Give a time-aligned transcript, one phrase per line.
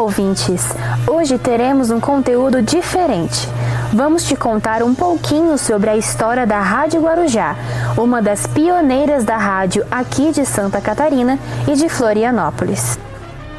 [0.00, 0.66] ouvintes!
[1.06, 3.46] Hoje teremos um conteúdo diferente.
[3.92, 7.54] Vamos te contar um pouquinho sobre a história da Rádio Guarujá,
[7.96, 12.98] uma das pioneiras da rádio aqui de Santa Catarina e de Florianópolis.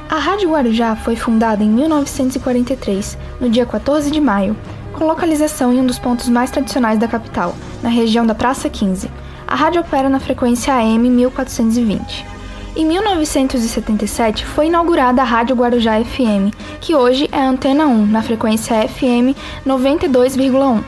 [0.10, 4.58] A Rádio Guarujá foi fundada em 1943, no dia 14 de maio,
[4.94, 7.54] com localização em um dos pontos mais tradicionais da capital,
[7.84, 9.10] na região da Praça 15.
[9.48, 12.31] A rádio opera na frequência AM 1420.
[12.74, 18.88] Em 1977 foi inaugurada a Rádio Guarujá FM, que hoje é Antena 1, na frequência
[18.88, 19.36] FM
[19.68, 20.82] 92,1.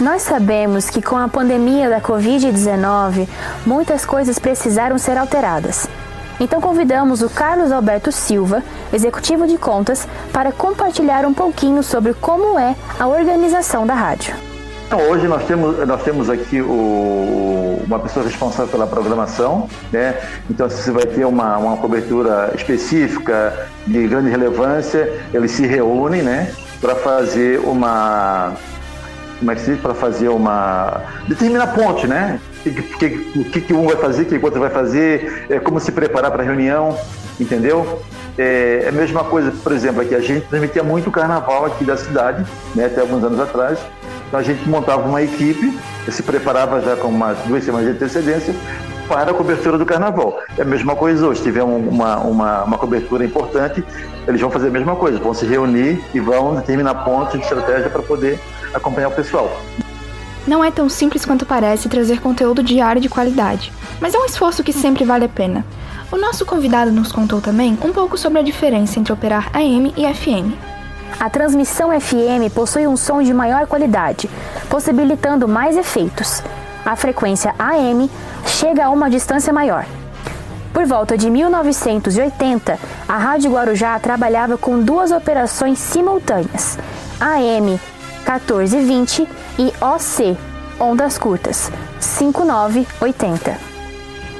[0.00, 3.28] Nós sabemos que com a pandemia da Covid-19,
[3.64, 5.86] muitas coisas precisaram ser alteradas.
[6.40, 12.58] Então convidamos o Carlos Alberto Silva, executivo de contas, para compartilhar um pouquinho sobre como
[12.58, 14.49] é a organização da rádio.
[14.92, 20.20] Então, hoje nós temos, nós temos aqui o, uma pessoa responsável pela programação, né?
[20.50, 26.52] Então você vai ter uma, uma cobertura específica de grande relevância, eles se reúnem, né?
[26.80, 28.52] Para fazer uma
[29.38, 31.00] como é que se diz, para fazer uma.
[31.28, 32.40] determinar ponte, né?
[32.66, 35.92] O que, que, um vai fazer, o que o outro vai fazer, é, como se
[35.92, 36.98] preparar para a reunião,
[37.38, 38.02] entendeu?
[38.36, 41.96] É, é a mesma coisa, por exemplo, aqui a gente transmitia muito carnaval aqui da
[41.96, 42.44] cidade,
[42.74, 43.78] né, até alguns anos atrás.
[44.30, 45.76] Então a gente montava uma equipe,
[46.08, 48.54] se preparava já com umas duas semanas de antecedência
[49.08, 50.38] para a cobertura do carnaval.
[50.56, 53.84] É a mesma coisa hoje, tiver uma, uma, uma cobertura importante,
[54.28, 57.90] eles vão fazer a mesma coisa, vão se reunir e vão determinar pontos de estratégia
[57.90, 58.38] para poder
[58.72, 59.50] acompanhar o pessoal.
[60.46, 64.62] Não é tão simples quanto parece trazer conteúdo diário de qualidade, mas é um esforço
[64.62, 65.66] que sempre vale a pena.
[66.12, 70.14] O nosso convidado nos contou também um pouco sobre a diferença entre operar AM e
[70.14, 70.69] FM.
[71.18, 74.30] A transmissão FM possui um som de maior qualidade,
[74.68, 76.42] possibilitando mais efeitos.
[76.84, 78.10] A frequência AM
[78.46, 79.84] chega a uma distância maior.
[80.72, 86.78] Por volta de 1980, a Rádio Guarujá trabalhava com duas operações simultâneas:
[87.20, 87.78] AM
[88.24, 89.28] 1420
[89.58, 90.38] e OC,
[90.78, 93.58] ondas curtas, 5980.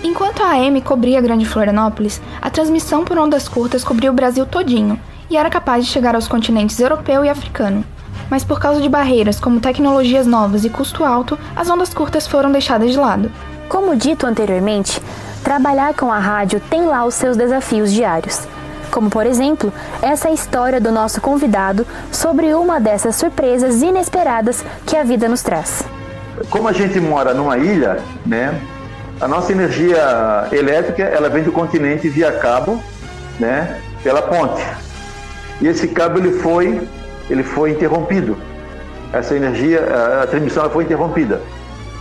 [0.02, 4.98] Enquanto a AM cobria Grande Florianópolis, a transmissão por ondas curtas cobria o Brasil todinho
[5.30, 7.84] e era capaz de chegar aos continentes europeu e africano.
[8.28, 12.50] Mas por causa de barreiras como tecnologias novas e custo alto, as ondas curtas foram
[12.50, 13.30] deixadas de lado.
[13.68, 15.00] Como dito anteriormente,
[15.42, 18.46] trabalhar com a rádio tem lá os seus desafios diários.
[18.90, 25.04] Como, por exemplo, essa história do nosso convidado sobre uma dessas surpresas inesperadas que a
[25.04, 25.84] vida nos traz.
[26.48, 28.60] Como a gente mora numa ilha, né,
[29.20, 32.82] a nossa energia elétrica ela vem do continente via cabo,
[33.38, 34.64] né, pela ponte
[35.60, 36.80] e esse cabo ele foi,
[37.28, 38.36] ele foi interrompido.
[39.12, 39.80] Essa energia,
[40.22, 41.40] a, transmissão foi interrompida,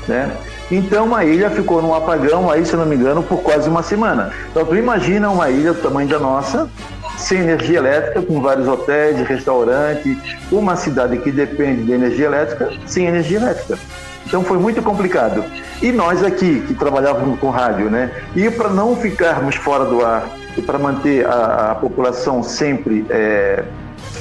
[0.07, 0.31] né?
[0.71, 4.31] Então a ilha ficou num apagão aí, se não me engano, por quase uma semana.
[4.51, 6.69] Então tu imagina uma ilha do tamanho da nossa,
[7.17, 10.15] sem energia elétrica, com vários hotéis, restaurantes,
[10.51, 13.79] uma cidade que depende de energia elétrica, sem energia elétrica.
[14.29, 15.43] Então foi muito complicado.
[15.81, 18.11] E nós aqui, que trabalhávamos com rádio, né?
[18.35, 23.63] E para não ficarmos fora do ar e para manter a, a, população sempre é,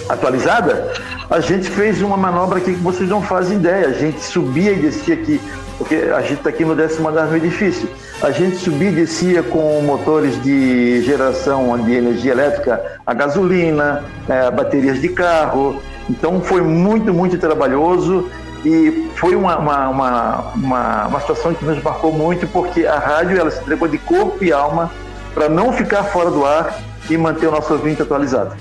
[0.09, 0.91] atualizada,
[1.29, 3.89] a gente fez uma manobra aqui que vocês não fazem ideia.
[3.89, 5.39] A gente subia e descia aqui,
[5.77, 7.87] porque a gente está aqui no décimo andar do edifício.
[8.23, 14.51] A gente subia e descia com motores de geração de energia elétrica, a gasolina, é,
[14.51, 15.83] baterias de carro.
[16.09, 18.27] Então foi muito, muito trabalhoso
[18.65, 23.39] e foi uma, uma, uma, uma, uma situação que nos marcou muito porque a rádio
[23.39, 24.91] ela se entregou de corpo e alma
[25.35, 28.57] para não ficar fora do ar e manter o nosso ouvinte atualizado.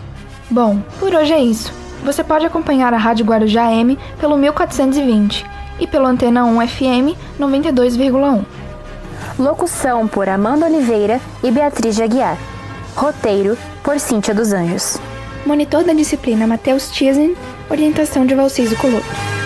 [0.50, 1.74] Bom, por hoje é isso.
[2.03, 5.46] Você pode acompanhar a Rádio Guarujá M pelo 1420
[5.80, 8.46] e pelo Antena 1 FM 92,1.
[9.38, 12.38] Locução por Amanda Oliveira e Beatriz de Aguiar.
[12.96, 15.00] Roteiro por Cíntia dos Anjos.
[15.46, 17.36] Monitor da disciplina Matheus Tiesen,
[17.69, 19.37] orientação de Valciso Coloto.